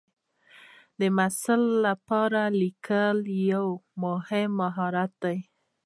د 0.99 1.01
محصل 1.17 1.61
لپاره 1.85 2.41
لیکل 2.61 3.17
یو 3.53 3.65
مهم 4.03 4.49
مهارت 4.61 5.11
دی. 5.23 5.37